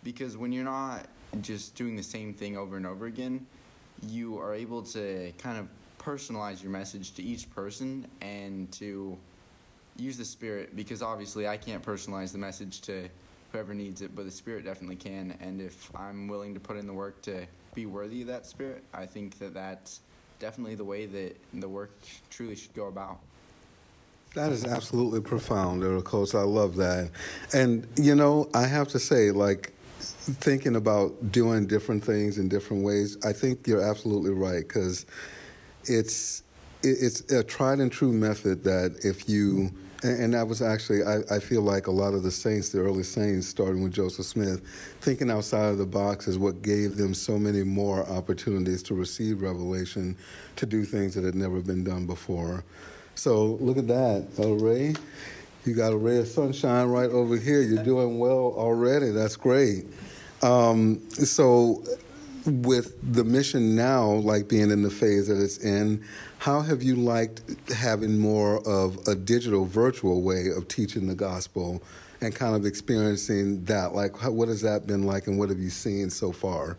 Because 0.04 0.36
when 0.36 0.52
you're 0.52 0.66
not 0.66 1.08
just 1.42 1.76
doing 1.76 1.96
the 1.96 2.04
same 2.04 2.34
thing 2.34 2.58
over 2.58 2.78
and 2.78 2.86
over 2.86 3.06
again, 3.06 3.46
you 4.08 4.38
are 4.40 4.54
able 4.54 4.82
to 4.82 5.32
kind 5.38 5.58
of 5.58 5.68
personalize 5.98 6.62
your 6.62 6.72
message 6.72 7.14
to 7.14 7.24
each 7.24 7.50
person 7.56 8.06
and 8.22 8.72
to 8.74 9.18
use 9.96 10.18
the 10.18 10.26
spirit 10.26 10.76
because 10.76 11.02
obviously 11.02 11.48
I 11.48 11.56
can't 11.56 11.84
personalize 11.84 12.32
the 12.32 12.38
message 12.40 12.82
to 12.82 13.08
whoever 13.54 13.74
needs 13.74 14.02
it, 14.02 14.16
but 14.16 14.26
the 14.26 14.32
spirit 14.32 14.66
definitely 14.66 14.96
can. 14.96 15.38
And 15.40 15.62
if 15.62 15.90
I'm 15.96 16.28
willing 16.28 16.54
to 16.56 16.60
put 16.60 16.76
in 16.76 16.88
the 16.88 16.94
work 16.94 17.22
to 17.22 17.46
be 17.76 17.86
worthy 17.86 18.22
of 18.22 18.28
that 18.28 18.46
spirit, 18.48 18.84
I 18.94 19.06
think 19.06 19.38
that 19.40 19.54
that's 19.54 20.02
definitely 20.40 20.76
the 20.76 20.84
way 20.84 21.06
that 21.06 21.38
the 21.54 21.70
work 21.70 21.92
truly 22.30 22.56
should 22.56 22.74
go 22.74 22.88
about. 22.88 23.20
That 24.34 24.52
is 24.52 24.66
absolutely 24.66 25.22
profound, 25.22 25.84
Coates. 26.04 26.34
I 26.34 26.42
love 26.42 26.76
that. 26.78 27.12
And, 27.54 27.88
you 27.96 28.16
know, 28.16 28.50
I 28.56 28.66
have 28.66 28.88
to 28.90 29.00
say, 29.00 29.30
like, 29.30 29.72
thinking 30.00 30.76
about 30.76 31.32
doing 31.32 31.68
different 31.68 32.04
things 32.04 32.40
in 32.40 32.50
different 32.50 32.84
ways, 32.84 33.24
I 33.24 33.32
think 33.32 33.68
you're 33.68 33.84
absolutely 33.84 34.32
right 34.32 34.68
because 34.68 35.06
it's 35.86 36.42
it's 36.82 37.32
a 37.32 37.44
tried 37.44 37.80
and 37.80 37.90
true 37.90 38.12
method 38.12 38.64
that 38.66 39.06
if 39.06 39.30
you 39.30 39.72
and, 40.04 40.34
that 40.34 40.48
was 40.48 40.62
actually 40.62 41.04
I, 41.04 41.20
I, 41.32 41.40
feel 41.40 41.62
like 41.62 41.88
a 41.88 41.92
lot 41.92 42.14
of 42.14 42.24
the 42.24 42.32
saints 42.32 42.70
the 42.70 42.80
early 42.80 43.04
saints 43.04 43.48
starting 43.48 43.84
with 43.84 43.94
joseph 43.94 44.26
smith 44.26 44.62
thinking 45.02 45.32
outside 45.32 45.66
of 45.66 45.78
the 45.78 45.86
box 45.86 46.28
is 46.28 46.38
what 46.38 46.62
gave 46.62 46.98
them 46.98 47.14
so 47.14 47.38
many 47.40 47.64
more 47.64 48.06
opportunities 48.10 48.84
to 48.84 48.96
receive 48.96 49.42
revelation 49.42 50.18
to 50.56 50.66
do 50.66 50.84
things 50.84 51.16
that 51.16 51.24
had 51.24 51.36
never 51.36 51.62
been 51.62 51.84
done 51.84 52.06
before. 52.06 52.64
So 53.16 53.58
look 53.62 53.78
at 53.78 53.88
that. 53.88 54.28
El 54.40 54.56
Ray 54.56 54.96
you 55.66 55.74
got 55.74 55.94
a 55.94 55.98
ray 55.98 56.18
of 56.18 56.28
sunshine 56.28 56.88
right 56.88 57.10
over 57.10 57.38
here. 57.38 57.62
You're 57.62 57.84
doing 57.84 58.20
well 58.20 58.54
already. 58.58 59.12
That's 59.12 59.38
great. 59.38 59.86
Um, 60.42 61.02
so 61.10 61.84
with 62.46 62.98
the 63.14 63.24
mission 63.24 63.76
now, 63.76 64.12
like 64.12 64.48
being 64.48 64.72
in 64.72 64.82
the 64.82 64.90
phase 64.90 65.28
that 65.28 65.42
it's 65.42 65.58
in, 65.60 66.04
how 66.40 66.62
have 66.62 66.84
you 66.84 66.96
liked 66.96 67.42
having 67.70 68.18
more 68.18 68.66
of 68.68 69.08
a 69.08 69.16
digital, 69.16 69.66
virtual 69.66 70.22
way 70.22 70.50
of 70.56 70.68
teaching 70.68 71.08
the 71.08 71.16
gospel 71.16 71.82
and 72.22 72.36
kind 72.36 72.56
of 72.56 72.66
experiencing 72.66 73.64
that? 73.66 73.94
Like, 73.94 74.18
how, 74.18 74.32
what 74.32 74.50
has 74.50 74.62
that 74.62 74.86
been 74.88 75.04
like, 75.04 75.28
and 75.28 75.40
what 75.40 75.50
have 75.50 75.60
you 75.60 75.70
seen 75.70 76.10
so 76.10 76.32
far? 76.32 76.78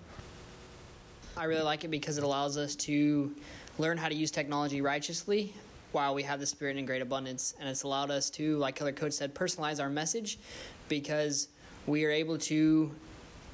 I 1.36 1.44
really 1.44 1.62
like 1.62 1.84
it 1.84 1.88
because 1.88 2.18
it 2.18 2.24
allows 2.24 2.56
us 2.56 2.76
to 2.76 3.34
learn 3.78 3.96
how 3.96 4.08
to 4.08 4.14
use 4.14 4.30
technology 4.30 4.80
righteously 4.80 5.54
while 5.92 6.14
we 6.14 6.22
have 6.24 6.40
the 6.40 6.46
Spirit 6.46 6.76
in 6.76 6.86
great 6.86 7.02
abundance. 7.02 7.54
And 7.58 7.68
it's 7.68 7.84
allowed 7.84 8.10
us 8.10 8.30
to, 8.30 8.56
like 8.58 8.80
Elder 8.80 8.92
Coates 8.92 9.16
said, 9.16 9.34
personalize 9.34 9.80
our 9.80 9.88
message 9.88 10.38
because 10.88 11.48
we 11.86 12.04
are 12.04 12.10
able 12.10 12.38
to 12.38 12.94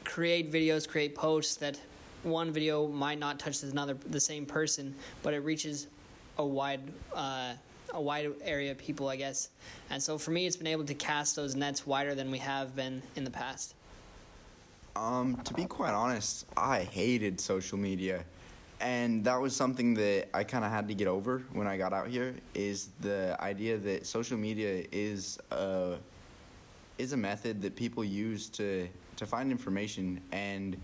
create 0.05 0.51
videos, 0.51 0.89
create 0.89 1.15
posts 1.15 1.57
that 1.57 1.79
one 2.23 2.53
video 2.53 2.87
might 2.87 3.19
not 3.19 3.39
touch 3.39 3.63
another 3.63 3.95
the 4.11 4.21
same 4.21 4.47
person, 4.47 4.95
but 5.23 5.35
it 5.35 5.39
reaches 5.39 5.87
a 6.39 6.45
wide 6.45 6.81
uh, 7.15 7.55
a 7.93 8.01
wide 8.01 8.31
area 8.43 8.71
of 8.71 8.79
people, 8.79 9.09
I 9.09 9.17
guess. 9.17 9.49
And 9.91 10.03
so 10.03 10.19
for 10.19 10.31
me, 10.31 10.47
it's 10.47 10.57
been 10.57 10.67
able 10.67 10.85
to 10.85 10.95
cast 10.95 11.37
those 11.37 11.55
nets 11.55 11.87
wider 11.87 12.15
than 12.15 12.31
we 12.31 12.39
have 12.39 12.77
been 12.77 13.03
in 13.17 13.25
the 13.25 13.31
past. 13.31 13.75
Um, 14.97 15.37
to 15.45 15.55
be 15.55 15.65
quite 15.65 15.93
honest, 15.93 16.47
I 16.57 16.81
hated 16.81 17.41
social 17.41 17.79
media. 17.79 18.25
And 18.81 19.25
that 19.25 19.39
was 19.41 19.55
something 19.55 19.95
that 19.95 20.29
I 20.33 20.43
kind 20.43 20.65
of 20.65 20.71
had 20.71 20.89
to 20.89 20.95
get 20.95 21.07
over 21.07 21.43
when 21.53 21.67
I 21.67 21.77
got 21.77 21.93
out 21.93 22.09
here 22.09 22.35
is 22.55 22.89
the 23.01 23.37
idea 23.41 23.77
that 23.77 24.07
social 24.07 24.39
media 24.39 24.85
is 24.91 25.39
a 25.51 25.97
is 26.99 27.13
a 27.13 27.17
method 27.17 27.63
that 27.63 27.77
people 27.77 28.05
use 28.05 28.49
to 28.51 28.89
to 29.17 29.27
find 29.27 29.51
information 29.51 30.21
and 30.33 30.77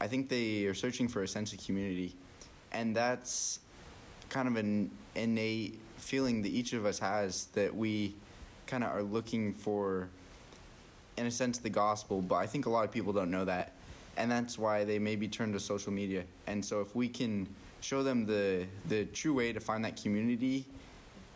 I 0.00 0.06
think 0.06 0.28
they 0.28 0.66
are 0.66 0.74
searching 0.74 1.08
for 1.08 1.22
a 1.22 1.28
sense 1.28 1.52
of 1.52 1.64
community, 1.64 2.14
and 2.72 2.94
that's 2.94 3.60
kind 4.28 4.48
of 4.48 4.56
an 4.56 4.90
innate 5.14 5.78
feeling 5.96 6.42
that 6.42 6.50
each 6.50 6.72
of 6.72 6.84
us 6.84 6.98
has 6.98 7.46
that 7.54 7.74
we 7.74 8.14
kind 8.66 8.84
of 8.84 8.90
are 8.90 9.02
looking 9.02 9.54
for, 9.54 10.08
in 11.16 11.26
a 11.26 11.30
sense, 11.30 11.58
the 11.58 11.70
gospel. 11.70 12.20
But 12.20 12.36
I 12.36 12.46
think 12.46 12.66
a 12.66 12.70
lot 12.70 12.84
of 12.84 12.92
people 12.92 13.12
don't 13.12 13.30
know 13.30 13.44
that, 13.46 13.72
and 14.16 14.30
that's 14.30 14.58
why 14.58 14.84
they 14.84 14.98
maybe 14.98 15.28
turn 15.28 15.52
to 15.52 15.60
social 15.60 15.92
media. 15.92 16.24
And 16.46 16.64
so, 16.64 16.80
if 16.80 16.94
we 16.94 17.08
can 17.08 17.48
show 17.80 18.02
them 18.02 18.26
the 18.26 18.66
the 18.88 19.06
true 19.06 19.32
way 19.32 19.52
to 19.52 19.60
find 19.60 19.84
that 19.84 20.00
community 20.00 20.66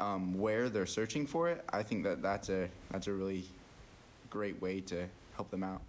um, 0.00 0.38
where 0.38 0.68
they're 0.68 0.86
searching 0.86 1.26
for 1.26 1.48
it, 1.48 1.64
I 1.72 1.82
think 1.82 2.04
that 2.04 2.20
that's 2.20 2.50
a 2.50 2.68
that's 2.90 3.06
a 3.06 3.12
really 3.12 3.44
great 4.28 4.60
way 4.60 4.80
to 4.80 5.06
help 5.34 5.50
them 5.50 5.64
out. 5.64 5.80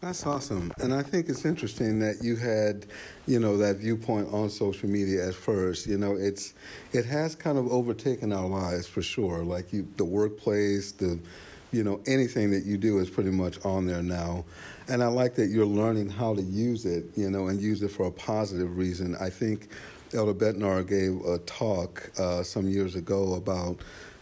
That's 0.00 0.24
awesome. 0.26 0.72
And 0.78 0.94
I 0.94 1.02
think 1.02 1.28
it's 1.28 1.44
interesting 1.44 1.98
that 2.00 2.22
you 2.22 2.36
had, 2.36 2.86
you 3.26 3.40
know, 3.40 3.56
that 3.56 3.78
viewpoint 3.78 4.32
on 4.32 4.48
social 4.48 4.88
media 4.88 5.26
at 5.26 5.34
first. 5.34 5.88
You 5.88 5.98
know, 5.98 6.14
it's 6.14 6.54
it 6.92 7.04
has 7.06 7.34
kind 7.34 7.58
of 7.58 7.66
overtaken 7.72 8.32
our 8.32 8.46
lives 8.46 8.86
for 8.86 9.02
sure. 9.02 9.42
Like 9.42 9.72
you 9.72 9.88
the 9.96 10.04
workplace, 10.04 10.92
the 10.92 11.18
you 11.72 11.82
know, 11.82 12.00
anything 12.06 12.50
that 12.52 12.64
you 12.64 12.78
do 12.78 12.98
is 12.98 13.10
pretty 13.10 13.30
much 13.30 13.62
on 13.64 13.86
there 13.86 14.02
now. 14.02 14.44
And 14.88 15.02
I 15.02 15.08
like 15.08 15.34
that 15.34 15.48
you're 15.48 15.66
learning 15.66 16.08
how 16.08 16.34
to 16.34 16.42
use 16.42 16.86
it, 16.86 17.04
you 17.16 17.28
know, 17.28 17.48
and 17.48 17.60
use 17.60 17.82
it 17.82 17.88
for 17.90 18.06
a 18.06 18.12
positive 18.12 18.78
reason. 18.78 19.16
I 19.20 19.28
think 19.30 19.68
Elder 20.14 20.32
Bednar 20.32 20.88
gave 20.88 21.20
a 21.26 21.38
talk 21.40 22.10
uh, 22.18 22.42
some 22.42 22.68
years 22.68 22.94
ago 22.94 23.34
about, 23.34 23.78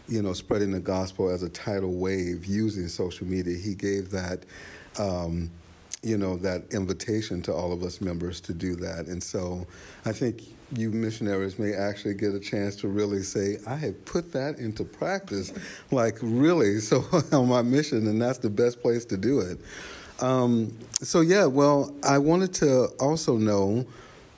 you 0.08 0.22
know, 0.22 0.32
spreading 0.32 0.72
the 0.72 0.80
gospel 0.80 1.28
as 1.28 1.42
a 1.44 1.48
tidal 1.50 1.92
wave 1.92 2.46
using 2.46 2.88
social 2.88 3.26
media. 3.26 3.56
He 3.56 3.74
gave 3.74 4.10
that, 4.10 4.44
um, 4.98 5.50
you 6.06 6.16
know, 6.16 6.36
that 6.36 6.62
invitation 6.72 7.42
to 7.42 7.52
all 7.52 7.72
of 7.72 7.82
us 7.82 8.00
members 8.00 8.40
to 8.40 8.54
do 8.54 8.76
that. 8.76 9.06
And 9.06 9.20
so 9.20 9.66
I 10.04 10.12
think 10.12 10.42
you 10.72 10.90
missionaries 10.90 11.58
may 11.58 11.74
actually 11.74 12.14
get 12.14 12.32
a 12.32 12.38
chance 12.38 12.76
to 12.76 12.88
really 12.88 13.22
say, 13.22 13.58
I 13.66 13.74
have 13.74 14.04
put 14.04 14.32
that 14.32 14.58
into 14.58 14.84
practice, 14.84 15.52
like 15.90 16.18
really, 16.22 16.78
so 16.80 17.04
on 17.32 17.48
my 17.48 17.62
mission, 17.62 18.06
and 18.06 18.22
that's 18.22 18.38
the 18.38 18.50
best 18.50 18.80
place 18.80 19.04
to 19.06 19.16
do 19.16 19.40
it. 19.40 19.58
Um, 20.20 20.72
so, 21.02 21.22
yeah, 21.22 21.44
well, 21.44 21.92
I 22.04 22.18
wanted 22.18 22.54
to 22.54 22.86
also 23.00 23.36
know, 23.36 23.84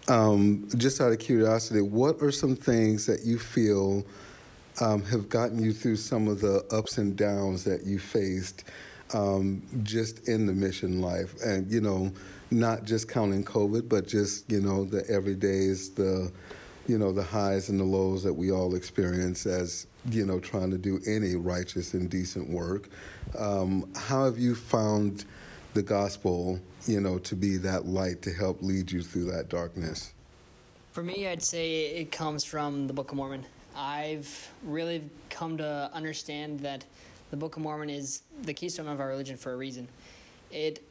um, 0.09 0.67
just 0.79 1.03
out 1.03 1.13
of 1.13 1.19
curiosity, 1.19 1.83
what 1.83 2.23
are 2.23 2.33
some 2.33 2.57
things 2.57 3.05
that 3.05 3.25
you 3.25 3.39
feel 3.39 4.07
um, 4.81 5.03
have 5.05 5.29
gotten 5.29 5.63
you 5.63 5.73
through 5.75 5.97
some 5.97 6.29
of 6.29 6.41
the 6.41 6.65
ups 6.71 6.97
and 6.97 7.15
downs 7.15 7.65
that 7.65 7.85
you 7.85 7.99
faced 7.99 8.65
um, 9.15 9.63
just 9.83 10.29
in 10.29 10.47
the 10.47 10.53
mission 10.53 11.01
life? 11.01 11.35
And, 11.43 11.71
you 11.71 11.81
know, 11.81 12.13
not 12.51 12.85
just 12.85 13.09
counting 13.09 13.45
COVID, 13.45 13.89
but 13.89 14.07
just 14.07 14.51
you 14.51 14.61
know 14.61 14.85
the 14.85 15.03
everydays, 15.03 15.95
the 15.95 16.33
you 16.87 16.99
know 16.99 17.13
the 17.13 17.23
highs 17.23 17.69
and 17.69 17.79
the 17.79 17.85
lows 17.85 18.23
that 18.23 18.33
we 18.33 18.51
all 18.51 18.75
experience 18.75 19.47
as 19.47 19.87
you 20.11 20.25
know 20.25 20.41
trying 20.41 20.71
to 20.71 20.79
do 20.79 21.01
any 21.07 21.35
righteous 21.35 21.95
and 21.95 22.11
decent 22.11 22.49
work. 22.49 22.89
Um, 23.39 23.91
how 23.95 24.25
have 24.25 24.39
you 24.39 24.55
found 24.55 25.25
the 25.75 25.83
gospel, 25.83 26.61
you 26.87 27.01
know, 27.01 27.19
to 27.19 27.37
be 27.37 27.57
that 27.59 27.87
light 27.87 28.23
to 28.23 28.33
help 28.33 28.63
lead 28.63 28.91
you 28.91 29.03
through 29.03 29.31
that 29.33 29.49
darkness? 29.49 30.13
For 30.93 31.03
me, 31.03 31.29
I'd 31.29 31.43
say 31.43 31.87
it 31.87 32.11
comes 32.11 32.45
from 32.45 32.87
the 32.87 32.93
Book 32.93 33.11
of 33.11 33.17
Mormon. 33.17 33.45
I've 33.77 34.51
really 34.65 35.05
come 35.31 35.59
to 35.59 35.91
understand 35.93 36.61
that 36.61 36.85
the 37.31 37.37
Book 37.37 37.57
of 37.57 37.63
Mormon 37.63 37.91
is 37.91 38.23
the 38.43 38.55
keystone 38.55 38.89
of 38.89 39.01
our 39.01 39.09
religion 39.09 39.37
for 39.37 39.53
a 39.53 39.57
reason. 39.57 39.89
It 40.51 40.83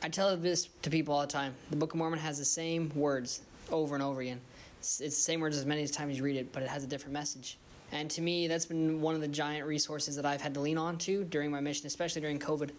I 0.00 0.08
tell 0.08 0.36
this 0.36 0.68
to 0.82 0.90
people 0.90 1.14
all 1.14 1.22
the 1.22 1.26
time. 1.26 1.54
The 1.70 1.76
Book 1.76 1.92
of 1.92 1.98
Mormon 1.98 2.20
has 2.20 2.38
the 2.38 2.44
same 2.44 2.92
words 2.94 3.40
over 3.70 3.96
and 3.96 4.04
over 4.04 4.20
again. 4.20 4.40
It's, 4.78 5.00
it's 5.00 5.16
the 5.16 5.22
same 5.22 5.40
words 5.40 5.56
as 5.56 5.66
many 5.66 5.86
times 5.88 6.16
you 6.16 6.22
read 6.22 6.36
it, 6.36 6.52
but 6.52 6.62
it 6.62 6.68
has 6.68 6.84
a 6.84 6.86
different 6.86 7.14
message. 7.14 7.58
And 7.90 8.08
to 8.12 8.20
me, 8.20 8.46
that's 8.46 8.66
been 8.66 9.00
one 9.00 9.14
of 9.14 9.20
the 9.20 9.28
giant 9.28 9.66
resources 9.66 10.14
that 10.16 10.24
I've 10.24 10.40
had 10.40 10.54
to 10.54 10.60
lean 10.60 10.78
on 10.78 10.98
to 10.98 11.24
during 11.24 11.50
my 11.50 11.60
mission, 11.60 11.86
especially 11.86 12.20
during 12.20 12.38
COVID. 12.38 12.70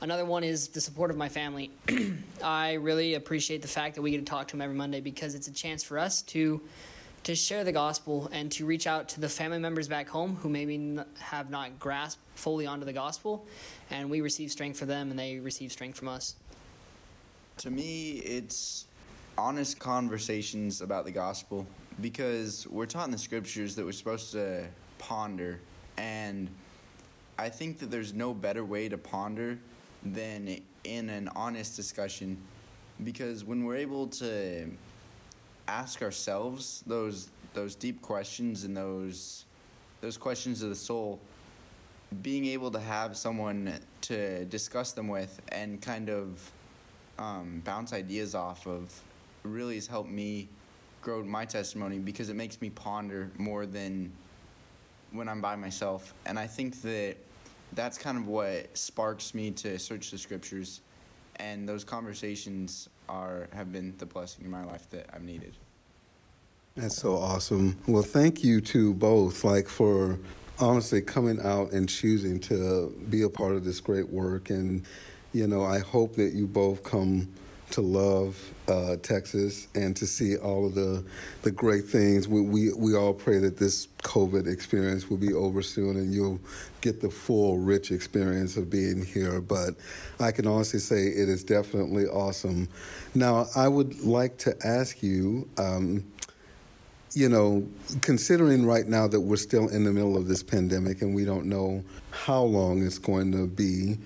Another 0.00 0.24
one 0.24 0.42
is 0.42 0.68
the 0.68 0.80
support 0.80 1.10
of 1.10 1.16
my 1.16 1.28
family. 1.28 1.70
I 2.42 2.74
really 2.74 3.14
appreciate 3.14 3.62
the 3.62 3.68
fact 3.68 3.94
that 3.94 4.02
we 4.02 4.10
get 4.10 4.18
to 4.18 4.24
talk 4.24 4.48
to 4.48 4.52
them 4.52 4.62
every 4.62 4.76
Monday 4.76 5.00
because 5.00 5.34
it's 5.34 5.48
a 5.48 5.52
chance 5.52 5.84
for 5.84 5.98
us 5.98 6.22
to 6.22 6.60
to 7.24 7.34
share 7.34 7.64
the 7.64 7.72
gospel 7.72 8.28
and 8.32 8.52
to 8.52 8.66
reach 8.66 8.86
out 8.86 9.08
to 9.08 9.20
the 9.20 9.28
family 9.28 9.58
members 9.58 9.88
back 9.88 10.08
home 10.08 10.36
who 10.36 10.48
maybe 10.48 10.98
have 11.18 11.50
not 11.50 11.78
grasped 11.78 12.20
fully 12.34 12.66
onto 12.66 12.84
the 12.84 12.92
gospel, 12.92 13.46
and 13.90 14.08
we 14.08 14.20
receive 14.20 14.52
strength 14.52 14.78
for 14.78 14.84
them 14.84 15.10
and 15.10 15.18
they 15.18 15.38
receive 15.38 15.72
strength 15.72 15.98
from 15.98 16.08
us. 16.08 16.36
To 17.58 17.70
me, 17.70 18.18
it's 18.18 18.86
honest 19.38 19.78
conversations 19.78 20.82
about 20.82 21.06
the 21.06 21.10
gospel 21.10 21.66
because 22.00 22.66
we're 22.68 22.86
taught 22.86 23.06
in 23.06 23.12
the 23.12 23.18
scriptures 23.18 23.74
that 23.74 23.84
we're 23.84 23.92
supposed 23.92 24.32
to 24.32 24.66
ponder, 24.98 25.60
and 25.96 26.48
I 27.38 27.48
think 27.48 27.78
that 27.78 27.90
there's 27.90 28.12
no 28.12 28.34
better 28.34 28.64
way 28.64 28.88
to 28.88 28.98
ponder 28.98 29.58
than 30.04 30.60
in 30.84 31.08
an 31.08 31.30
honest 31.34 31.74
discussion 31.74 32.36
because 33.02 33.44
when 33.44 33.64
we're 33.64 33.76
able 33.76 34.06
to 34.08 34.70
ask 35.68 36.02
ourselves 36.02 36.82
those 36.86 37.30
those 37.54 37.74
deep 37.74 38.02
questions 38.02 38.64
and 38.64 38.76
those 38.76 39.44
those 40.00 40.16
questions 40.16 40.62
of 40.62 40.68
the 40.68 40.74
soul 40.74 41.20
being 42.22 42.46
able 42.46 42.70
to 42.70 42.78
have 42.78 43.16
someone 43.16 43.72
to 44.00 44.44
discuss 44.46 44.92
them 44.92 45.08
with 45.08 45.40
and 45.48 45.80
kind 45.80 46.08
of 46.08 46.50
um, 47.18 47.62
bounce 47.64 47.92
ideas 47.92 48.34
off 48.34 48.66
of 48.66 48.92
really 49.42 49.74
has 49.76 49.86
helped 49.86 50.10
me 50.10 50.48
grow 51.00 51.22
my 51.22 51.44
testimony 51.44 51.98
because 51.98 52.28
it 52.28 52.34
makes 52.34 52.60
me 52.60 52.70
ponder 52.70 53.30
more 53.36 53.66
than 53.66 54.12
when 55.12 55.28
I'm 55.28 55.40
by 55.40 55.54
myself. 55.54 56.14
And 56.26 56.38
I 56.38 56.46
think 56.46 56.80
that 56.82 57.16
that's 57.74 57.98
kind 57.98 58.16
of 58.16 58.26
what 58.26 58.76
sparks 58.76 59.34
me 59.34 59.50
to 59.52 59.78
search 59.78 60.10
the 60.10 60.18
scriptures. 60.18 60.80
And 61.36 61.68
those 61.68 61.84
conversations 61.84 62.88
are 63.08 63.48
have 63.52 63.72
been 63.72 63.94
the 63.98 64.06
blessing 64.06 64.44
in 64.44 64.50
my 64.50 64.64
life 64.64 64.88
that 64.90 65.06
I've 65.12 65.22
needed. 65.22 65.54
That's 66.76 66.96
so 66.96 67.16
awesome. 67.16 67.78
Well, 67.86 68.02
thank 68.02 68.42
you 68.42 68.60
to 68.62 68.94
both, 68.94 69.44
like 69.44 69.68
for 69.68 70.18
honestly 70.58 71.00
coming 71.00 71.40
out 71.40 71.72
and 71.72 71.88
choosing 71.88 72.40
to 72.40 72.92
be 73.10 73.22
a 73.22 73.28
part 73.28 73.54
of 73.54 73.64
this 73.64 73.80
great 73.80 74.08
work 74.08 74.50
and 74.50 74.84
you 75.34 75.48
know, 75.48 75.64
I 75.64 75.80
hope 75.80 76.14
that 76.14 76.32
you 76.32 76.46
both 76.46 76.84
come 76.84 77.28
to 77.70 77.80
love 77.80 78.38
uh, 78.68 78.96
Texas 79.02 79.68
and 79.74 79.96
to 79.96 80.06
see 80.06 80.36
all 80.36 80.66
of 80.66 80.74
the 80.74 81.04
the 81.42 81.50
great 81.50 81.84
things. 81.84 82.28
We, 82.28 82.40
we 82.40 82.72
we 82.72 82.94
all 82.94 83.12
pray 83.12 83.38
that 83.38 83.56
this 83.56 83.88
COVID 84.02 84.46
experience 84.46 85.10
will 85.10 85.16
be 85.16 85.32
over 85.32 85.62
soon 85.62 85.96
and 85.96 86.12
you'll 86.12 86.40
get 86.80 87.00
the 87.00 87.10
full, 87.10 87.58
rich 87.58 87.90
experience 87.90 88.56
of 88.56 88.70
being 88.70 89.04
here. 89.04 89.40
But 89.40 89.74
I 90.20 90.32
can 90.32 90.46
honestly 90.46 90.78
say 90.78 91.06
it 91.06 91.28
is 91.28 91.44
definitely 91.44 92.06
awesome. 92.06 92.68
Now, 93.14 93.46
I 93.56 93.68
would 93.68 94.00
like 94.00 94.38
to 94.38 94.56
ask 94.64 95.02
you. 95.02 95.48
Um, 95.58 96.04
you 97.16 97.28
know, 97.28 97.64
considering 98.00 98.66
right 98.66 98.88
now 98.88 99.06
that 99.06 99.20
we're 99.20 99.36
still 99.36 99.68
in 99.68 99.84
the 99.84 99.92
middle 99.92 100.16
of 100.16 100.26
this 100.26 100.42
pandemic 100.42 101.00
and 101.00 101.14
we 101.14 101.24
don't 101.24 101.46
know 101.46 101.84
how 102.10 102.42
long 102.42 102.84
it's 102.84 102.98
going 102.98 103.30
to 103.30 103.46
be, 103.46 103.96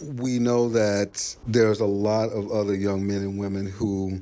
we 0.00 0.38
know 0.38 0.68
that 0.70 1.36
there's 1.46 1.80
a 1.80 1.86
lot 1.86 2.30
of 2.30 2.50
other 2.50 2.74
young 2.74 3.06
men 3.06 3.18
and 3.18 3.38
women 3.38 3.66
who 3.66 4.20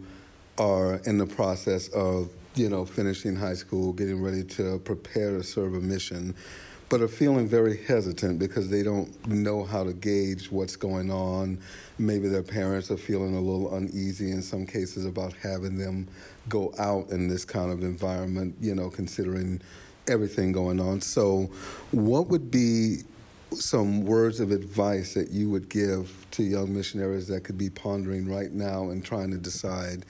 are 0.59 0.97
in 1.05 1.19
the 1.19 1.27
process 1.27 1.89
of, 1.89 2.31
you 2.55 2.69
know, 2.69 2.85
finishing 2.85 3.37
high 3.37 3.55
school, 3.55 3.93
getting 3.93 4.21
ready 4.21 4.43
to 4.43 4.79
prepare 4.81 5.37
to 5.37 5.43
serve 5.43 5.75
a 5.75 5.81
mission, 5.81 6.35
but 6.89 7.01
are 7.01 7.09
feeling 7.09 7.47
very 7.47 7.77
hesitant 7.85 8.39
because 8.39 8.69
they 8.69 8.83
don't 8.83 9.27
know 9.29 9.63
how 9.63 9.85
to 9.85 9.93
gauge 9.93 10.51
what's 10.51 10.75
going 10.75 11.11
on. 11.11 11.59
Maybe 11.99 12.29
their 12.29 12.43
parents 12.43 12.91
are 12.91 12.97
feeling 12.97 13.37
a 13.37 13.41
little 13.41 13.75
uneasy 13.75 14.31
in 14.33 14.43
some 14.43 14.67
cases 14.67 15.05
about 15.05 15.33
having 15.35 15.79
them 15.79 16.09
go 16.49 16.73
out 16.79 17.11
in 17.11 17.29
this 17.29 17.45
kind 17.45 17.71
of 17.71 17.83
environment, 17.83 18.57
you 18.61 18.75
know, 18.75 18.91
considering 18.91 19.61
everything 20.09 20.51
going 20.51 20.81
on. 20.81 21.01
So, 21.03 21.51
what 21.91 22.29
would 22.29 22.51
be 22.51 23.03
some 23.53 24.05
words 24.05 24.41
of 24.41 24.51
advice 24.51 25.15
that 25.15 25.31
you 25.31 25.51
would 25.51 25.69
give 25.69 26.27
to 26.33 26.43
young 26.43 26.75
missionaries 26.75 27.27
that 27.29 27.45
could 27.45 27.59
be 27.59 27.71
pondering 27.71 28.29
right 28.29 28.53
now 28.53 28.91
and 28.91 29.05
trying 29.05 29.31
to 29.31 29.39
decide 29.39 30.05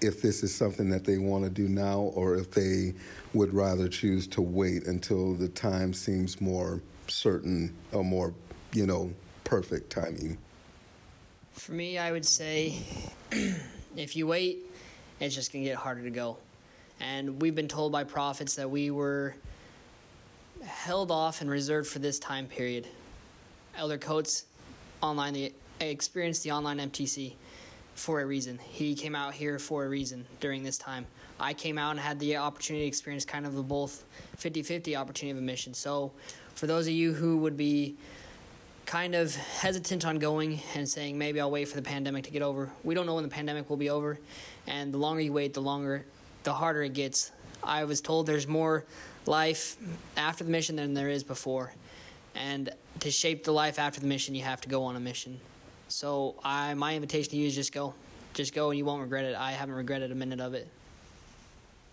if 0.00 0.20
this 0.20 0.42
is 0.42 0.54
something 0.54 0.90
that 0.90 1.04
they 1.04 1.18
want 1.18 1.44
to 1.44 1.50
do 1.50 1.68
now 1.68 2.00
or 2.00 2.36
if 2.36 2.50
they 2.50 2.92
would 3.34 3.54
rather 3.54 3.88
choose 3.88 4.26
to 4.26 4.42
wait 4.42 4.86
until 4.86 5.34
the 5.34 5.48
time 5.48 5.94
seems 5.94 6.40
more 6.40 6.82
certain 7.06 7.74
or 7.92 8.04
more, 8.04 8.34
you 8.72 8.86
know, 8.86 9.12
perfect 9.44 9.90
timing? 9.90 10.36
For 11.52 11.72
me, 11.72 11.98
I 11.98 12.10
would 12.10 12.26
say 12.26 12.74
if 13.96 14.16
you 14.16 14.26
wait, 14.26 14.58
it's 15.20 15.34
just 15.34 15.52
going 15.52 15.64
to 15.64 15.70
get 15.70 15.78
harder 15.78 16.02
to 16.02 16.10
go. 16.10 16.36
And 17.00 17.40
we've 17.40 17.54
been 17.54 17.68
told 17.68 17.92
by 17.92 18.04
prophets 18.04 18.56
that 18.56 18.70
we 18.70 18.90
were 18.90 19.34
held 20.64 21.10
off 21.10 21.40
and 21.40 21.50
reserved 21.50 21.88
for 21.88 21.98
this 21.98 22.18
time 22.18 22.46
period. 22.46 22.86
Elder 23.76 23.98
Coates 23.98 24.44
online 25.02 25.34
the 25.34 25.52
experienced 25.80 26.44
the 26.44 26.52
online 26.52 26.78
MTC 26.78 27.34
for 27.94 28.20
a 28.20 28.26
reason. 28.26 28.58
He 28.58 28.94
came 28.94 29.14
out 29.14 29.34
here 29.34 29.58
for 29.58 29.84
a 29.84 29.88
reason 29.88 30.24
during 30.40 30.62
this 30.62 30.78
time. 30.78 31.06
I 31.40 31.54
came 31.54 31.76
out 31.76 31.90
and 31.92 32.00
had 32.00 32.18
the 32.20 32.36
opportunity 32.36 32.84
to 32.84 32.88
experience 32.88 33.24
kind 33.24 33.46
of 33.46 33.54
the 33.54 33.62
both 33.62 34.04
50-50 34.38 34.96
opportunity 34.96 35.36
of 35.36 35.38
a 35.38 35.46
mission. 35.46 35.74
So 35.74 36.12
for 36.54 36.66
those 36.66 36.86
of 36.86 36.92
you 36.92 37.12
who 37.12 37.38
would 37.38 37.56
be 37.56 37.96
kind 38.86 39.14
of 39.14 39.34
hesitant 39.34 40.04
on 40.06 40.18
going 40.18 40.60
and 40.74 40.88
saying 40.88 41.16
maybe 41.16 41.40
I'll 41.40 41.50
wait 41.50 41.68
for 41.68 41.76
the 41.76 41.82
pandemic 41.82 42.24
to 42.24 42.30
get 42.30 42.42
over. 42.42 42.70
We 42.84 42.94
don't 42.94 43.06
know 43.06 43.14
when 43.14 43.24
the 43.24 43.30
pandemic 43.30 43.70
will 43.70 43.76
be 43.76 43.90
over, 43.90 44.18
and 44.66 44.92
the 44.92 44.98
longer 44.98 45.20
you 45.20 45.32
wait, 45.32 45.54
the 45.54 45.62
longer 45.62 46.04
the 46.42 46.52
harder 46.52 46.82
it 46.82 46.92
gets. 46.92 47.32
I 47.62 47.84
was 47.84 48.00
told 48.00 48.26
there's 48.26 48.48
more 48.48 48.84
life 49.26 49.76
after 50.16 50.44
the 50.44 50.50
mission 50.50 50.76
than 50.76 50.94
there 50.94 51.08
is 51.08 51.22
before. 51.22 51.72
And 52.34 52.70
to 53.00 53.10
shape 53.10 53.44
the 53.44 53.52
life 53.52 53.78
after 53.78 54.00
the 54.00 54.06
mission, 54.06 54.34
you 54.34 54.42
have 54.42 54.60
to 54.62 54.68
go 54.68 54.84
on 54.84 54.96
a 54.96 55.00
mission. 55.00 55.38
So 55.88 56.34
I, 56.42 56.74
my 56.74 56.94
invitation 56.94 57.30
to 57.32 57.36
you 57.36 57.46
is 57.46 57.54
just 57.54 57.72
go. 57.72 57.94
Just 58.34 58.54
go 58.54 58.70
and 58.70 58.78
you 58.78 58.84
won't 58.84 59.02
regret 59.02 59.24
it. 59.24 59.36
I 59.36 59.52
haven't 59.52 59.74
regretted 59.74 60.10
a 60.10 60.14
minute 60.14 60.40
of 60.40 60.54
it. 60.54 60.68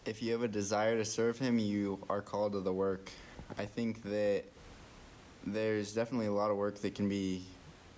If 0.05 0.24
you 0.24 0.31
have 0.31 0.43
a 0.43 0.48
desire 0.48 0.98
to 0.98 1.03
serve 1.03 1.38
Him, 1.38 1.59
you 1.59 2.00
are 2.09 2.21
called 2.21 2.53
to 2.53 2.62
the 2.62 2.71
work. 2.71 3.12
I 3.57 3.65
think 3.65 4.01
that 4.03 4.43
there's 5.45 5.93
definitely 5.93 6.27
a 6.27 6.31
lot 6.31 6.51
of 6.51 6.57
work 6.57 6.75
that 6.81 6.95
can 6.95 7.09
be 7.09 7.43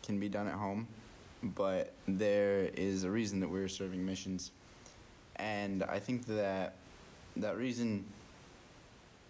can 0.02 0.20
be 0.20 0.28
done 0.28 0.48
at 0.48 0.56
home, 0.56 0.88
but 1.44 1.94
there 2.08 2.70
is 2.74 3.04
a 3.04 3.12
reason 3.12 3.40
that 3.40 3.48
we're 3.48 3.68
serving 3.68 4.04
missions, 4.04 4.52
and 5.36 5.84
I 5.84 6.00
think 6.00 6.26
that 6.26 6.74
that 7.38 7.58
reason 7.58 8.04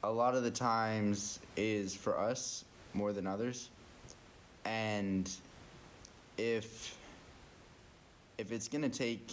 a 0.03 0.11
lot 0.11 0.35
of 0.35 0.43
the 0.43 0.51
times 0.51 1.39
is 1.55 1.95
for 1.95 2.17
us 2.17 2.65
more 2.93 3.13
than 3.13 3.27
others, 3.27 3.69
and 4.65 5.29
if 6.37 6.97
if 8.37 8.51
it's 8.51 8.67
gonna 8.67 8.89
take 8.89 9.31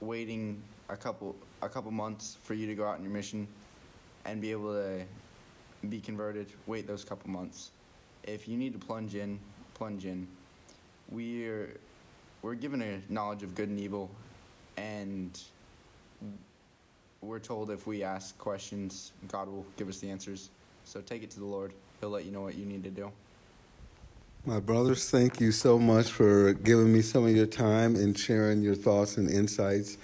waiting 0.00 0.62
a 0.88 0.96
couple 0.96 1.34
a 1.62 1.68
couple 1.68 1.90
months 1.90 2.36
for 2.42 2.54
you 2.54 2.66
to 2.66 2.74
go 2.74 2.86
out 2.86 2.98
on 2.98 3.02
your 3.02 3.12
mission 3.12 3.48
and 4.24 4.40
be 4.40 4.52
able 4.52 4.72
to 4.72 5.04
be 5.88 6.00
converted, 6.00 6.46
wait 6.66 6.86
those 6.86 7.04
couple 7.04 7.28
months. 7.30 7.70
If 8.22 8.48
you 8.48 8.56
need 8.56 8.72
to 8.72 8.78
plunge 8.78 9.14
in, 9.14 9.38
plunge 9.74 10.06
in. 10.06 10.26
We're 11.10 11.76
we're 12.42 12.54
given 12.54 12.80
a 12.82 13.00
knowledge 13.12 13.42
of 13.42 13.54
good 13.54 13.68
and 13.68 13.78
evil, 13.78 14.10
and 14.76 15.38
we're 17.34 17.40
told 17.40 17.68
if 17.68 17.84
we 17.84 18.04
ask 18.04 18.38
questions, 18.38 19.10
God 19.26 19.48
will 19.48 19.66
give 19.76 19.88
us 19.88 19.98
the 19.98 20.08
answers. 20.08 20.50
So 20.84 21.00
take 21.00 21.24
it 21.24 21.32
to 21.32 21.40
the 21.40 21.44
Lord. 21.44 21.72
He'll 21.98 22.10
let 22.10 22.24
you 22.24 22.30
know 22.30 22.42
what 22.42 22.54
you 22.54 22.64
need 22.64 22.84
to 22.84 22.90
do. 22.90 23.10
My 24.46 24.60
brothers, 24.60 25.10
thank 25.10 25.40
you 25.40 25.50
so 25.50 25.76
much 25.76 26.12
for 26.12 26.52
giving 26.52 26.92
me 26.92 27.02
some 27.02 27.26
of 27.26 27.34
your 27.34 27.46
time 27.46 27.96
and 27.96 28.16
sharing 28.16 28.62
your 28.62 28.76
thoughts 28.76 29.16
and 29.16 29.28
insights. 29.28 29.98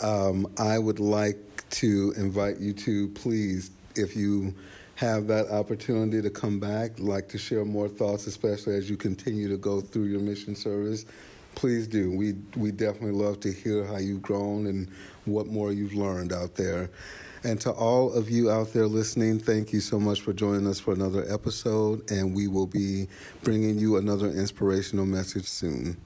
Um, 0.00 0.50
I 0.58 0.78
would 0.78 1.00
like 1.00 1.36
to 1.68 2.14
invite 2.16 2.56
you 2.56 2.72
to 2.72 3.08
please, 3.08 3.72
if 3.94 4.16
you 4.16 4.54
have 4.94 5.26
that 5.26 5.50
opportunity 5.50 6.22
to 6.22 6.30
come 6.30 6.58
back, 6.58 6.98
like 6.98 7.28
to 7.28 7.36
share 7.36 7.66
more 7.66 7.88
thoughts, 7.88 8.26
especially 8.26 8.76
as 8.76 8.88
you 8.88 8.96
continue 8.96 9.50
to 9.50 9.58
go 9.58 9.82
through 9.82 10.04
your 10.04 10.20
mission 10.20 10.56
service, 10.56 11.04
please 11.54 11.86
do. 11.86 12.10
We 12.10 12.34
we 12.56 12.70
definitely 12.70 13.12
love 13.12 13.40
to 13.40 13.52
hear 13.52 13.84
how 13.84 13.98
you've 13.98 14.22
grown 14.22 14.66
and 14.66 14.88
what 15.24 15.46
more 15.46 15.72
you've 15.72 15.94
learned 15.94 16.32
out 16.32 16.54
there. 16.54 16.90
And 17.42 17.58
to 17.62 17.70
all 17.70 18.12
of 18.12 18.28
you 18.28 18.50
out 18.50 18.72
there 18.72 18.86
listening, 18.86 19.38
thank 19.38 19.72
you 19.72 19.80
so 19.80 19.98
much 19.98 20.20
for 20.20 20.32
joining 20.32 20.66
us 20.66 20.78
for 20.78 20.92
another 20.92 21.24
episode. 21.32 22.10
And 22.10 22.34
we 22.34 22.48
will 22.48 22.66
be 22.66 23.08
bringing 23.42 23.78
you 23.78 23.96
another 23.96 24.28
inspirational 24.28 25.06
message 25.06 25.46
soon. 25.46 25.96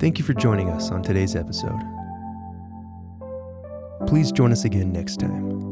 Thank 0.00 0.18
you 0.18 0.24
for 0.24 0.34
joining 0.34 0.68
us 0.68 0.90
on 0.90 1.04
today's 1.04 1.36
episode. 1.36 1.80
Please 4.08 4.32
join 4.32 4.50
us 4.50 4.64
again 4.64 4.92
next 4.92 5.20
time. 5.20 5.71